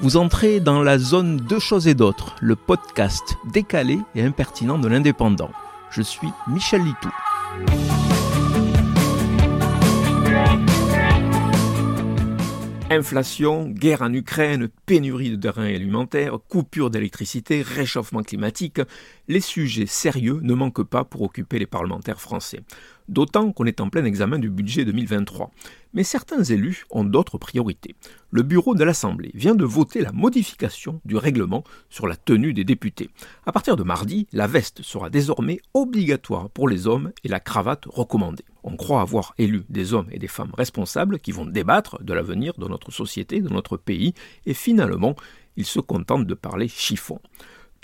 Vous 0.00 0.16
entrez 0.16 0.60
dans 0.60 0.82
la 0.82 0.98
zone 0.98 1.36
Deux 1.36 1.60
choses 1.60 1.86
et 1.86 1.94
d'autres, 1.94 2.34
le 2.40 2.56
podcast 2.56 3.36
décalé 3.52 3.98
et 4.14 4.22
impertinent 4.22 4.78
de 4.78 4.88
l'indépendant. 4.88 5.50
Je 5.90 6.02
suis 6.02 6.28
Michel 6.48 6.82
Litou. 6.82 7.10
Inflation, 12.90 13.68
guerre 13.68 14.02
en 14.02 14.12
Ukraine, 14.12 14.68
pénurie 14.86 15.30
de 15.30 15.36
denrées 15.36 15.74
alimentaires, 15.74 16.38
coupure 16.48 16.90
d'électricité, 16.90 17.62
réchauffement 17.62 18.22
climatique, 18.22 18.80
les 19.26 19.40
sujets 19.40 19.86
sérieux 19.86 20.40
ne 20.42 20.54
manquent 20.54 20.84
pas 20.84 21.04
pour 21.04 21.22
occuper 21.22 21.58
les 21.58 21.66
parlementaires 21.66 22.20
français. 22.20 22.60
D'autant 23.08 23.52
qu'on 23.52 23.66
est 23.66 23.82
en 23.82 23.90
plein 23.90 24.04
examen 24.04 24.38
du 24.38 24.48
budget 24.48 24.86
2023. 24.86 25.50
Mais 25.92 26.04
certains 26.04 26.42
élus 26.42 26.84
ont 26.90 27.04
d'autres 27.04 27.36
priorités. 27.36 27.94
Le 28.30 28.42
bureau 28.42 28.74
de 28.74 28.82
l'Assemblée 28.82 29.30
vient 29.34 29.54
de 29.54 29.64
voter 29.64 30.00
la 30.00 30.10
modification 30.10 31.00
du 31.04 31.16
règlement 31.16 31.64
sur 31.90 32.06
la 32.06 32.16
tenue 32.16 32.54
des 32.54 32.64
députés. 32.64 33.10
À 33.44 33.52
partir 33.52 33.76
de 33.76 33.82
mardi, 33.82 34.26
la 34.32 34.46
veste 34.46 34.82
sera 34.82 35.10
désormais 35.10 35.60
obligatoire 35.74 36.48
pour 36.48 36.66
les 36.66 36.86
hommes 36.86 37.12
et 37.24 37.28
la 37.28 37.40
cravate 37.40 37.84
recommandée. 37.84 38.44
On 38.62 38.76
croit 38.76 39.02
avoir 39.02 39.34
élu 39.36 39.64
des 39.68 39.92
hommes 39.92 40.08
et 40.10 40.18
des 40.18 40.26
femmes 40.26 40.52
responsables 40.56 41.18
qui 41.18 41.32
vont 41.32 41.44
débattre 41.44 42.02
de 42.02 42.14
l'avenir 42.14 42.54
de 42.56 42.66
notre 42.66 42.90
société, 42.90 43.42
de 43.42 43.50
notre 43.50 43.76
pays, 43.76 44.14
et 44.46 44.54
finalement, 44.54 45.14
ils 45.56 45.66
se 45.66 45.80
contentent 45.80 46.26
de 46.26 46.34
parler 46.34 46.68
chiffon. 46.68 47.20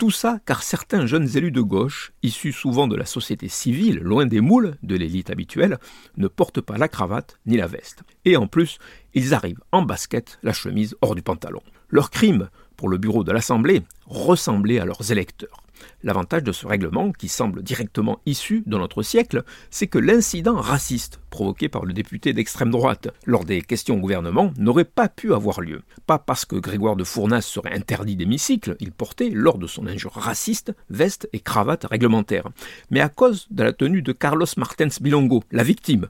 Tout 0.01 0.09
ça 0.09 0.39
car 0.47 0.63
certains 0.63 1.05
jeunes 1.05 1.37
élus 1.37 1.51
de 1.51 1.61
gauche, 1.61 2.11
issus 2.23 2.53
souvent 2.53 2.87
de 2.87 2.95
la 2.95 3.05
société 3.05 3.47
civile, 3.47 3.99
loin 3.99 4.25
des 4.25 4.41
moules 4.41 4.75
de 4.81 4.95
l'élite 4.95 5.29
habituelle, 5.29 5.77
ne 6.17 6.27
portent 6.27 6.59
pas 6.59 6.79
la 6.79 6.87
cravate 6.87 7.37
ni 7.45 7.55
la 7.55 7.67
veste. 7.67 8.01
Et 8.25 8.35
en 8.35 8.47
plus, 8.47 8.79
ils 9.13 9.35
arrivent 9.35 9.61
en 9.71 9.83
basket, 9.83 10.39
la 10.41 10.53
chemise 10.53 10.95
hors 11.01 11.13
du 11.13 11.21
pantalon. 11.21 11.61
Leur 11.89 12.09
crime, 12.09 12.49
pour 12.77 12.89
le 12.89 12.97
bureau 12.97 13.23
de 13.23 13.31
l'Assemblée, 13.31 13.83
ressembler 14.07 14.79
à 14.79 14.85
leurs 14.85 15.11
électeurs. 15.11 15.60
L'avantage 16.03 16.43
de 16.43 16.51
ce 16.51 16.67
règlement, 16.67 17.11
qui 17.11 17.27
semble 17.27 17.63
directement 17.63 18.19
issu 18.25 18.63
de 18.65 18.77
notre 18.77 19.03
siècle, 19.03 19.43
c'est 19.69 19.87
que 19.87 19.99
l'incident 19.99 20.55
raciste 20.55 21.19
provoqué 21.29 21.69
par 21.69 21.85
le 21.85 21.93
député 21.93 22.33
d'extrême 22.33 22.71
droite 22.71 23.09
lors 23.25 23.45
des 23.45 23.61
questions 23.61 23.95
au 23.95 23.99
gouvernement 23.99 24.51
n'aurait 24.57 24.85
pas 24.85 25.09
pu 25.09 25.33
avoir 25.33 25.61
lieu. 25.61 25.81
Pas 26.07 26.19
parce 26.19 26.45
que 26.45 26.55
Grégoire 26.55 26.95
de 26.95 27.03
Fournas 27.03 27.41
serait 27.41 27.73
interdit 27.73 28.15
d'hémicycle, 28.15 28.75
il 28.79 28.91
portait, 28.91 29.29
lors 29.29 29.57
de 29.57 29.67
son 29.67 29.87
injure 29.87 30.13
raciste, 30.13 30.73
veste 30.89 31.29
et 31.33 31.39
cravate 31.39 31.85
réglementaire, 31.85 32.49
mais 32.89 33.01
à 33.01 33.09
cause 33.09 33.47
de 33.51 33.63
la 33.63 33.73
tenue 33.73 34.01
de 34.01 34.11
Carlos 34.11 34.45
Martens 34.57 35.01
Bilongo, 35.01 35.43
la 35.51 35.63
victime. 35.63 36.07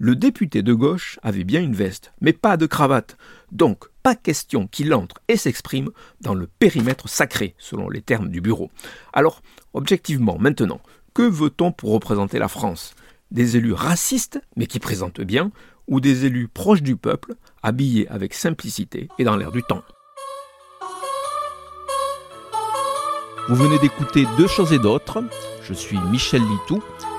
Le 0.00 0.14
député 0.14 0.62
de 0.62 0.74
gauche 0.74 1.18
avait 1.24 1.42
bien 1.42 1.60
une 1.60 1.74
veste, 1.74 2.12
mais 2.20 2.32
pas 2.32 2.56
de 2.56 2.66
cravate. 2.66 3.16
Donc, 3.50 3.86
pas 4.04 4.14
question 4.14 4.68
qu'il 4.68 4.94
entre 4.94 5.16
et 5.26 5.36
s'exprime 5.36 5.90
dans 6.20 6.34
le 6.34 6.46
périmètre 6.46 7.08
sacré, 7.08 7.56
selon 7.58 7.88
les 7.88 8.00
termes 8.00 8.28
du 8.28 8.40
bureau. 8.40 8.70
Alors, 9.12 9.42
objectivement, 9.74 10.38
maintenant, 10.38 10.80
que 11.14 11.22
veut-on 11.22 11.72
pour 11.72 11.90
représenter 11.90 12.38
la 12.38 12.46
France? 12.46 12.94
Des 13.32 13.56
élus 13.56 13.72
racistes, 13.72 14.40
mais 14.54 14.66
qui 14.66 14.78
présentent 14.78 15.20
bien, 15.20 15.50
ou 15.88 15.98
des 15.98 16.26
élus 16.26 16.46
proches 16.46 16.82
du 16.82 16.94
peuple, 16.94 17.34
habillés 17.64 18.06
avec 18.06 18.34
simplicité 18.34 19.08
et 19.18 19.24
dans 19.24 19.36
l'air 19.36 19.50
du 19.50 19.64
temps? 19.64 19.82
Vous 23.48 23.56
venez 23.56 23.80
d'écouter 23.80 24.26
Deux 24.36 24.46
choses 24.46 24.72
et 24.72 24.78
d'autres. 24.78 25.24
Je 25.64 25.74
suis 25.74 25.98
Michel 26.12 26.42
Litou. 26.42 26.84